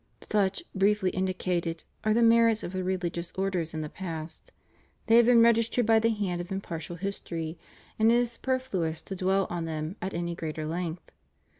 Such, 0.27 0.63
briefly 0.73 1.11
indicated, 1.11 1.83
are 2.03 2.15
the 2.15 2.23
merits 2.23 2.63
of 2.63 2.73
the 2.73 2.83
religious 2.83 3.31
orders 3.33 3.75
in 3.75 3.81
the 3.81 3.87
past. 3.87 4.51
They 5.05 5.15
have 5.17 5.27
been 5.27 5.43
registered 5.43 5.85
by 5.85 5.99
the 5.99 6.09
hand 6.09 6.41
of 6.41 6.51
impartial 6.51 6.95
history, 6.95 7.59
and 7.99 8.11
it 8.11 8.15
is 8.15 8.31
superfluous 8.31 9.03
to 9.03 9.15
dwell 9.15 9.45
on 9.51 9.65
them 9.65 9.97
at 10.01 10.15
any 10.15 10.33
greater 10.33 10.65
length. 10.65 11.11